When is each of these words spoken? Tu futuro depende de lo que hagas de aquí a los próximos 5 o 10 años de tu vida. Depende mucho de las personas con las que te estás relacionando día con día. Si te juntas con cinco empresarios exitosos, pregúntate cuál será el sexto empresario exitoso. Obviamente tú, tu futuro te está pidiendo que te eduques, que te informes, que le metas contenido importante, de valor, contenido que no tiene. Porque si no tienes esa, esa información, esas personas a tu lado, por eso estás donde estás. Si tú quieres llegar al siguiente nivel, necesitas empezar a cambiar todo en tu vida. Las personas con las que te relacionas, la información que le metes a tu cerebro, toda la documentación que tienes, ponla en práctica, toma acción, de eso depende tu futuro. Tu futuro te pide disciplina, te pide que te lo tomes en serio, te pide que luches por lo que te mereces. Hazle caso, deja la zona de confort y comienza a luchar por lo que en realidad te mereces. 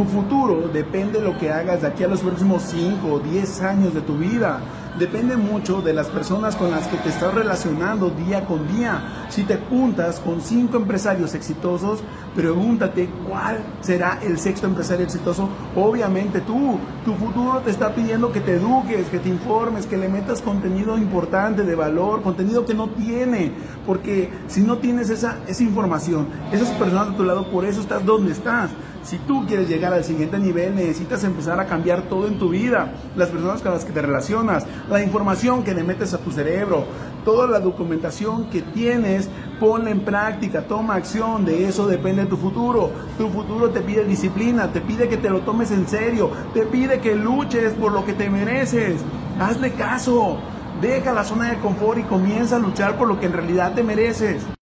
Tu 0.00 0.06
futuro 0.06 0.70
depende 0.72 1.18
de 1.18 1.26
lo 1.26 1.36
que 1.36 1.50
hagas 1.50 1.82
de 1.82 1.88
aquí 1.88 2.04
a 2.04 2.08
los 2.08 2.20
próximos 2.20 2.62
5 2.62 3.06
o 3.06 3.18
10 3.18 3.60
años 3.60 3.92
de 3.92 4.00
tu 4.00 4.16
vida. 4.16 4.58
Depende 5.00 5.34
mucho 5.38 5.80
de 5.80 5.94
las 5.94 6.08
personas 6.08 6.56
con 6.56 6.70
las 6.70 6.86
que 6.86 6.98
te 6.98 7.08
estás 7.08 7.32
relacionando 7.32 8.10
día 8.10 8.44
con 8.44 8.68
día. 8.68 9.24
Si 9.30 9.44
te 9.44 9.56
juntas 9.56 10.20
con 10.20 10.42
cinco 10.42 10.76
empresarios 10.76 11.34
exitosos, 11.34 12.00
pregúntate 12.36 13.08
cuál 13.26 13.60
será 13.80 14.18
el 14.22 14.38
sexto 14.38 14.66
empresario 14.66 15.06
exitoso. 15.06 15.48
Obviamente 15.74 16.42
tú, 16.42 16.78
tu 17.06 17.14
futuro 17.14 17.62
te 17.64 17.70
está 17.70 17.94
pidiendo 17.94 18.30
que 18.30 18.42
te 18.42 18.56
eduques, 18.56 19.06
que 19.06 19.20
te 19.20 19.30
informes, 19.30 19.86
que 19.86 19.96
le 19.96 20.10
metas 20.10 20.42
contenido 20.42 20.98
importante, 20.98 21.62
de 21.62 21.74
valor, 21.74 22.20
contenido 22.20 22.66
que 22.66 22.74
no 22.74 22.90
tiene. 22.90 23.52
Porque 23.86 24.30
si 24.48 24.60
no 24.60 24.76
tienes 24.76 25.08
esa, 25.08 25.38
esa 25.48 25.62
información, 25.62 26.28
esas 26.52 26.68
personas 26.72 27.08
a 27.08 27.16
tu 27.16 27.24
lado, 27.24 27.50
por 27.50 27.64
eso 27.64 27.80
estás 27.80 28.04
donde 28.04 28.32
estás. 28.32 28.70
Si 29.02 29.16
tú 29.16 29.46
quieres 29.46 29.68
llegar 29.68 29.94
al 29.94 30.04
siguiente 30.04 30.38
nivel, 30.38 30.74
necesitas 30.74 31.24
empezar 31.24 31.58
a 31.58 31.64
cambiar 31.64 32.02
todo 32.02 32.28
en 32.28 32.38
tu 32.38 32.50
vida. 32.50 32.92
Las 33.16 33.30
personas 33.30 33.62
con 33.62 33.72
las 33.72 33.84
que 33.84 33.92
te 33.92 34.02
relacionas, 34.02 34.66
la 34.90 35.02
información 35.02 35.62
que 35.62 35.72
le 35.72 35.84
metes 35.84 36.12
a 36.14 36.18
tu 36.18 36.32
cerebro, 36.32 36.84
toda 37.24 37.46
la 37.46 37.60
documentación 37.60 38.50
que 38.50 38.60
tienes, 38.60 39.28
ponla 39.60 39.90
en 39.90 40.00
práctica, 40.00 40.62
toma 40.62 40.96
acción, 40.96 41.44
de 41.44 41.68
eso 41.68 41.86
depende 41.86 42.26
tu 42.26 42.36
futuro. 42.36 42.90
Tu 43.16 43.28
futuro 43.28 43.70
te 43.70 43.80
pide 43.80 44.04
disciplina, 44.04 44.72
te 44.72 44.80
pide 44.80 45.08
que 45.08 45.16
te 45.16 45.30
lo 45.30 45.40
tomes 45.40 45.70
en 45.70 45.86
serio, 45.86 46.30
te 46.52 46.62
pide 46.62 47.00
que 47.00 47.14
luches 47.14 47.72
por 47.74 47.92
lo 47.92 48.04
que 48.04 48.14
te 48.14 48.28
mereces. 48.28 49.00
Hazle 49.38 49.72
caso, 49.72 50.38
deja 50.80 51.12
la 51.12 51.24
zona 51.24 51.50
de 51.50 51.58
confort 51.58 51.98
y 51.98 52.02
comienza 52.02 52.56
a 52.56 52.58
luchar 52.58 52.96
por 52.96 53.06
lo 53.06 53.20
que 53.20 53.26
en 53.26 53.32
realidad 53.32 53.74
te 53.74 53.82
mereces. 53.82 54.42